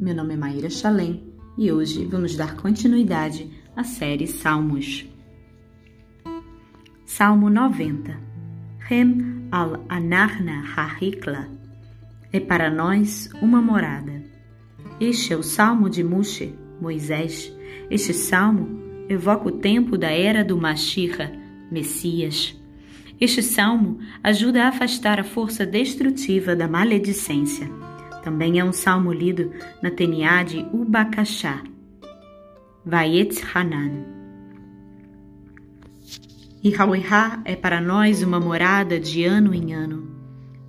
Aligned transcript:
meu 0.00 0.14
nome 0.14 0.32
é 0.32 0.36
Maíra 0.36 0.70
Chalem 0.70 1.22
e 1.58 1.70
hoje 1.70 2.06
vamos 2.06 2.34
dar 2.34 2.56
continuidade 2.56 3.50
à 3.76 3.84
série 3.84 4.26
Salmos. 4.26 5.06
Salmo 7.04 7.50
90 7.50 8.18
Rem 8.78 9.46
al 9.52 9.84
Anarna 9.90 10.64
Hahikla 10.74 11.50
É 12.32 12.40
para 12.40 12.70
nós 12.70 13.28
uma 13.42 13.60
morada. 13.60 14.22
Este 14.98 15.34
é 15.34 15.36
o 15.36 15.42
salmo 15.42 15.90
de 15.90 16.02
Mushe, 16.02 16.54
Moisés. 16.80 17.54
Este 17.90 18.14
salmo 18.14 18.80
evoca 19.06 19.48
o 19.48 19.58
tempo 19.58 19.98
da 19.98 20.10
era 20.10 20.42
do 20.42 20.56
Mashiach, 20.56 21.30
Messias. 21.70 22.58
Este 23.20 23.42
salmo 23.42 23.98
ajuda 24.22 24.64
a 24.64 24.68
afastar 24.68 25.20
a 25.20 25.24
força 25.24 25.66
destrutiva 25.66 26.56
da 26.56 26.66
maledicência 26.66 27.89
também 28.22 28.58
é 28.58 28.64
um 28.64 28.72
salmo 28.72 29.12
lido 29.12 29.52
na 29.82 29.90
Teniá 29.90 30.42
de 30.42 30.66
Ubakashá. 30.72 31.62
Vayetz 32.84 33.42
Hanan. 33.54 34.04
E 36.62 36.74
Hauehá 36.74 37.40
é 37.44 37.56
para 37.56 37.80
nós 37.80 38.22
uma 38.22 38.38
morada 38.38 39.00
de 39.00 39.24
ano 39.24 39.54
em 39.54 39.72
ano. 39.72 40.10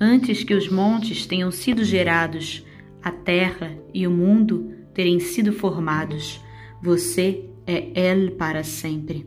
Antes 0.00 0.44
que 0.44 0.54
os 0.54 0.68
montes 0.68 1.26
tenham 1.26 1.50
sido 1.50 1.84
gerados, 1.84 2.64
a 3.02 3.10
terra 3.10 3.76
e 3.94 4.06
o 4.06 4.10
mundo 4.10 4.72
terem 4.92 5.20
sido 5.20 5.52
formados, 5.52 6.44
você 6.82 7.44
é 7.66 7.90
El 7.94 8.32
para 8.32 8.64
sempre. 8.64 9.26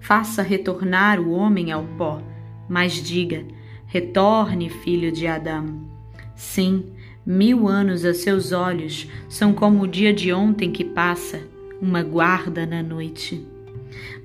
Faça 0.00 0.42
retornar 0.42 1.20
o 1.20 1.30
homem 1.30 1.72
ao 1.72 1.84
pó, 1.96 2.22
mas 2.68 2.92
diga: 2.92 3.44
retorne, 3.86 4.68
filho 4.68 5.10
de 5.10 5.26
Adão. 5.26 5.93
Sim, 6.36 6.86
mil 7.24 7.68
anos 7.68 8.04
a 8.04 8.12
seus 8.12 8.52
olhos 8.52 9.08
são 9.28 9.52
como 9.52 9.82
o 9.82 9.88
dia 9.88 10.12
de 10.12 10.32
ontem 10.32 10.70
que 10.70 10.84
passa, 10.84 11.40
uma 11.80 12.02
guarda 12.02 12.66
na 12.66 12.82
noite. 12.82 13.46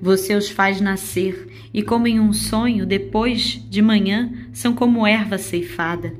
Você 0.00 0.34
os 0.34 0.48
faz 0.48 0.80
nascer 0.80 1.46
e, 1.72 1.82
como 1.82 2.06
em 2.06 2.18
um 2.18 2.32
sonho, 2.32 2.84
depois 2.86 3.64
de 3.68 3.80
manhã 3.80 4.32
são 4.52 4.74
como 4.74 5.06
erva 5.06 5.38
ceifada. 5.38 6.12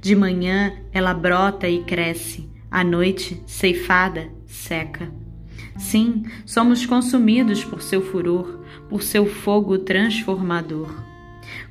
De 0.00 0.14
manhã 0.16 0.72
ela 0.92 1.14
brota 1.14 1.68
e 1.68 1.82
cresce, 1.84 2.48
à 2.70 2.82
noite, 2.82 3.40
ceifada, 3.46 4.28
seca. 4.46 5.10
Sim, 5.76 6.24
somos 6.44 6.86
consumidos 6.86 7.62
por 7.64 7.82
seu 7.82 8.02
furor, 8.02 8.60
por 8.88 9.02
seu 9.02 9.26
fogo 9.26 9.78
transformador. 9.78 11.05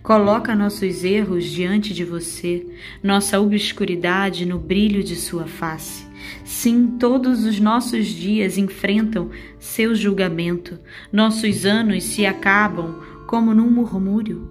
Coloca 0.06 0.56
nossos 0.56 1.04
erros 1.04 1.46
diante 1.46 1.92
de 1.92 2.06
você, 2.06 2.64
nossa 3.02 3.40
obscuridade 3.42 4.46
no 4.46 4.60
brilho 4.60 5.04
de 5.04 5.16
sua 5.16 5.48
face. 5.48 6.06
Sim, 6.44 6.96
todos 7.00 7.44
os 7.44 7.60
nossos 7.60 8.06
dias 8.06 8.56
enfrentam 8.56 9.32
seu 9.58 9.96
julgamento, 9.96 10.78
nossos 11.12 11.66
anos 11.66 12.04
se 12.04 12.24
acabam 12.24 13.02
como 13.26 13.52
num 13.52 13.72
murmúrio. 13.72 14.48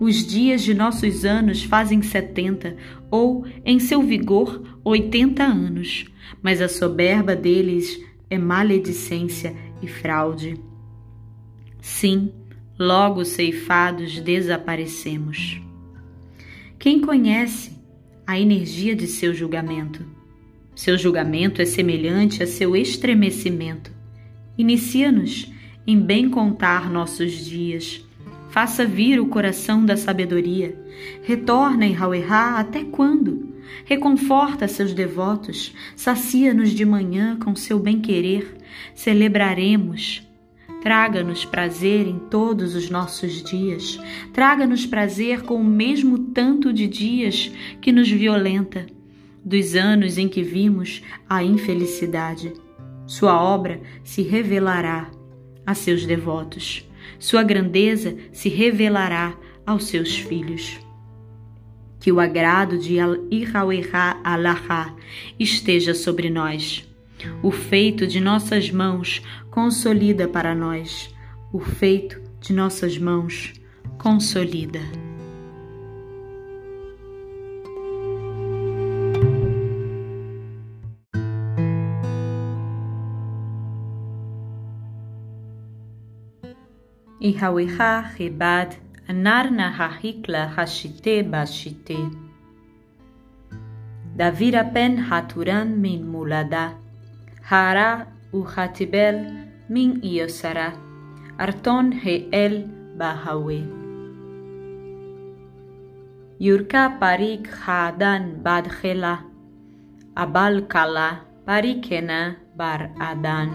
Os 0.00 0.26
dias 0.26 0.62
de 0.62 0.72
nossos 0.72 1.22
anos 1.22 1.62
fazem 1.62 2.00
setenta, 2.00 2.74
ou, 3.10 3.44
em 3.66 3.78
seu 3.78 4.00
vigor, 4.00 4.78
oitenta 4.82 5.44
anos, 5.44 6.06
mas 6.40 6.62
a 6.62 6.68
soberba 6.68 7.36
deles 7.36 8.02
é 8.30 8.38
maledicência 8.38 9.54
e 9.82 9.86
fraude. 9.86 10.58
Sim, 11.78 12.32
logo 12.78 13.24
ceifados 13.24 14.20
desaparecemos. 14.20 15.60
Quem 16.78 17.00
conhece 17.00 17.72
a 18.24 18.38
energia 18.38 18.94
de 18.94 19.06
seu 19.08 19.34
julgamento? 19.34 20.04
Seu 20.76 20.96
julgamento 20.96 21.60
é 21.60 21.64
semelhante 21.64 22.40
a 22.40 22.46
seu 22.46 22.76
estremecimento. 22.76 23.90
Inicia-nos 24.56 25.52
em 25.84 25.98
bem 26.00 26.30
contar 26.30 26.88
nossos 26.88 27.32
dias. 27.44 28.04
Faça 28.48 28.84
vir 28.86 29.20
o 29.20 29.26
coração 29.26 29.84
da 29.84 29.96
sabedoria. 29.96 30.80
Retorna 31.22 31.84
em 31.84 31.96
Hauerá 31.96 32.58
até 32.60 32.84
quando? 32.84 33.54
Reconforta 33.84 34.68
seus 34.68 34.94
devotos. 34.94 35.74
Sacia-nos 35.96 36.70
de 36.70 36.84
manhã 36.84 37.36
com 37.36 37.56
seu 37.56 37.78
bem-querer. 37.80 38.56
Celebraremos 38.94 40.27
Traga-nos 40.82 41.44
prazer 41.44 42.06
em 42.06 42.18
todos 42.18 42.76
os 42.76 42.88
nossos 42.88 43.42
dias. 43.42 43.98
Traga-nos 44.32 44.86
prazer 44.86 45.42
com 45.42 45.56
o 45.56 45.64
mesmo 45.64 46.18
tanto 46.18 46.72
de 46.72 46.86
dias 46.86 47.50
que 47.80 47.90
nos 47.90 48.08
violenta, 48.08 48.86
dos 49.44 49.74
anos 49.74 50.18
em 50.18 50.28
que 50.28 50.42
vimos 50.42 51.02
a 51.28 51.42
infelicidade. 51.42 52.52
Sua 53.06 53.42
obra 53.42 53.80
se 54.04 54.22
revelará 54.22 55.10
a 55.66 55.74
seus 55.74 56.06
devotos. 56.06 56.88
Sua 57.18 57.42
grandeza 57.42 58.16
se 58.32 58.48
revelará 58.48 59.36
aos 59.66 59.84
seus 59.84 60.16
filhos. 60.16 60.78
Que 61.98 62.12
o 62.12 62.20
agrado 62.20 62.78
de 62.78 62.98
Ihauerá 63.30 64.20
Alahá 64.22 64.94
esteja 65.38 65.92
sobre 65.92 66.30
nós 66.30 66.88
o 67.42 67.50
feito 67.50 68.06
de 68.06 68.20
nossas 68.20 68.70
mãos 68.70 69.22
consolida 69.58 70.28
para 70.28 70.54
nós. 70.54 71.12
O 71.52 71.58
feito 71.58 72.22
de 72.40 72.52
nossas 72.52 72.96
mãos 72.96 73.54
consolida. 73.98 74.78
Ihaweha 87.20 88.12
rebad 88.16 88.76
anarna 89.08 89.70
hahikla 89.70 90.46
hashite 90.54 91.24
bashite. 91.24 91.98
Davira 94.14 94.62
pen 94.72 94.98
haturan 94.98 95.66
min 95.76 96.04
mulada. 96.06 96.74
Hara 97.42 98.06
uchatibel 98.32 99.16
min 99.16 99.47
من 99.70 100.04
يسرى 100.04 100.72
أرتون 101.40 101.92
هيل 101.92 102.68
باهوي 102.96 103.64
يوركا 106.40 106.86
باريك 106.86 107.46
خادان 107.50 108.42
بادخلا 108.44 109.18
أبال 110.16 110.68
كلا 110.68 111.10
باريكنا 111.46 112.36
بار 112.56 112.90
أدان 113.00 113.50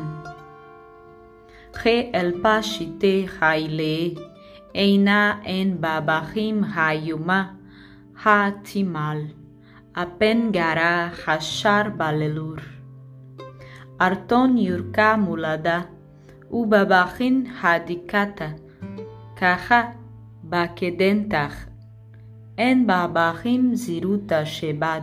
خي 1.75 2.11
الباشيتي 2.15 3.27
خايلي 3.27 4.15
إينا 4.75 5.31
إن 5.49 5.77
باباخيم 5.77 6.63
هايوما 6.63 7.55
هاتيمال 8.23 9.27
أبنغارا 9.95 11.09
خشار 11.09 11.89
باللور 11.89 12.61
أرتون 14.01 14.57
يوركا 14.57 15.15
مولادا 15.15 15.92
ובבכין 16.53 17.45
הדיקתה, 17.63 18.47
ככה 19.35 19.81
בקדנתך, 20.43 21.65
אין 22.57 22.87
בבכין 22.87 23.75
זירותה 23.75 24.45
שבד. 24.45 25.01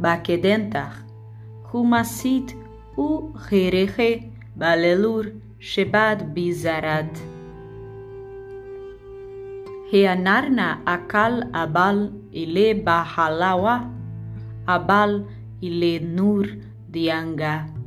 בקדנתך, 0.00 1.02
חומסית 1.62 2.54
וחירכה 2.98 4.12
בללור 4.56 5.20
שבד 5.60 6.16
ביזרד. 6.32 7.06
הנרנה 9.92 10.76
אקל 10.84 11.40
אבל 11.52 12.08
אילה 12.32 12.80
בחלאווה, 12.84 13.80
אבל 14.66 15.22
אילה 15.62 16.04
נור 16.06 16.42
dianga. 16.92 17.81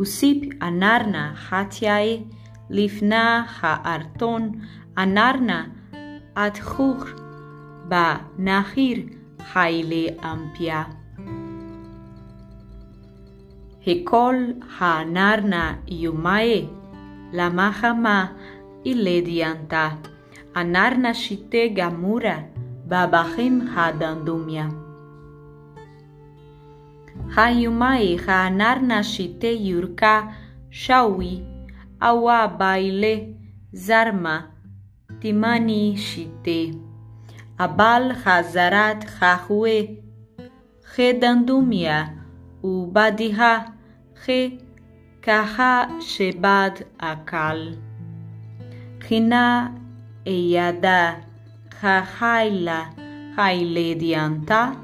וסיפ 0.00 0.62
אנרנה 0.62 1.32
חטיאי 1.34 2.24
לפנה 2.70 3.44
הארטון 3.60 4.52
אנרנה 4.98 5.64
עד 6.34 6.58
חוך 6.58 7.04
בנחיר 7.88 8.98
חיילי 9.52 10.08
אמפיה. 10.24 10.82
הכל 13.86 14.34
האנרנה 14.78 15.74
יומאי 15.88 16.66
למחמה 17.32 18.26
אילדיאנתה 18.84 19.88
אנרנה 20.56 21.14
שיטה 21.14 21.58
גמורה 21.74 22.36
בבחים 22.86 23.68
הדנדומיה. 23.76 24.68
hayumaiha 27.28 28.50
narnashite 28.50 29.52
yurka 29.56 30.32
shawi 30.70 31.44
awa 32.00 32.48
baile 32.48 33.36
zarma 33.72 34.50
timani 35.20 35.96
shite 35.96 36.74
abal 37.58 38.12
hazarat 38.24 39.06
hahue 39.20 40.00
خدندوميا 40.96 42.16
وبعدها 42.62 43.72
خ 44.26 44.30
كها 45.22 46.00
شباد 46.00 46.86
أكل 47.00 47.76
خنا 49.08 49.74
إيادا 50.26 51.16
خا 51.80 52.00
خايلا 52.00 52.80
خايلي 53.36 53.94
ديانتا 53.94 54.76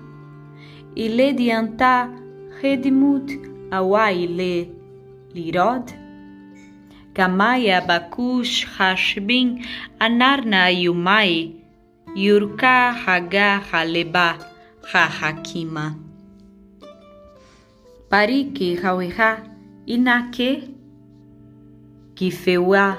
إلي 0.96 1.32
ديانتا 1.32 2.25
redimut 2.66 3.30
awai 3.70 4.26
le 4.38 4.54
lirod? 5.34 5.86
Gamaya 7.16 7.78
bakush 7.88 8.66
hashbin 8.76 9.62
anarna 10.02 10.62
yumai 10.68 11.54
yurka 12.14 12.92
haga 12.92 13.62
haleba 13.70 14.28
hahakima. 14.90 15.94
Parike 18.10 18.74
haweha 18.82 19.30
inake 19.86 20.50
kifewa 22.14 22.98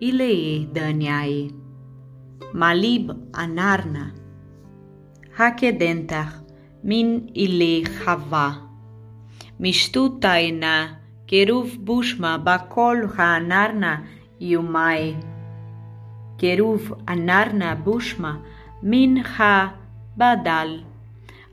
ilei 0.00 0.68
daniae. 0.72 1.50
Malib 2.54 3.12
anarna 3.32 4.12
hakedenta 5.36 6.22
min 6.84 7.30
ile 7.34 7.84
hava. 8.04 8.71
משטותיינה, 9.60 10.86
קירוב 11.26 11.76
בושמה, 11.80 12.38
בכל 12.38 12.96
הנרנה 13.16 13.96
יומי. 14.40 15.14
קירוב 16.38 16.92
הנרנה 17.08 17.74
בושמה, 17.74 18.36
מן 18.82 19.14
הבדל. 19.38 20.80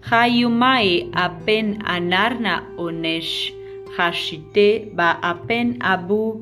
חיומי 0.03 1.11
אפן 1.13 1.73
הנרנה 1.85 2.59
עונש, 2.75 3.53
חשיטה 3.95 4.85
באפן 4.93 5.71
אבו 5.81 6.41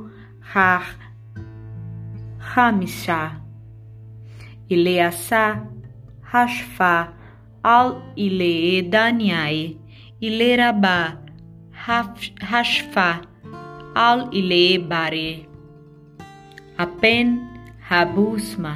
חמישה. 2.40 3.28
אליעשה 4.72 5.54
השפה 6.34 7.02
על 7.64 7.92
אילי 8.18 8.88
דניאי, 8.90 9.74
אילי 10.22 10.58
רבה. 10.58 11.27
هشفع 12.42 13.22
أل 13.98 14.30
إلي 14.34 14.78
باري 14.78 15.46
أبن 16.80 17.38
هبوسما 17.88 18.76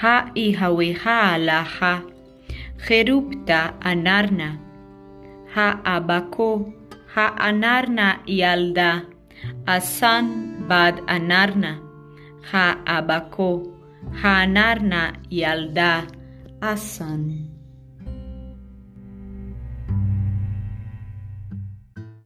ها 0.00 0.32
إهويها 0.38 1.38
لها 1.38 2.02
خروبتا 2.88 3.60
أنارنا 3.86 4.56
ها 5.54 5.96
أباكو 5.96 6.72
ها 7.14 7.26
أنارنا 7.26 8.16
يالدا 8.28 9.00
أسان 9.68 10.54
باد 10.68 11.10
أنارنا 11.10 11.78
ها 12.52 12.70
أباكو 12.98 13.72
ها 14.22 14.44
أنارنا 14.44 15.12
يالدا 15.30 16.06
أسان 16.62 17.53